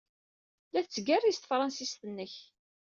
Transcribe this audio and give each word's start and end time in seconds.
La 0.73 0.81
tettgerriz 0.83 1.37
tefṛensist-nnek. 1.39 2.33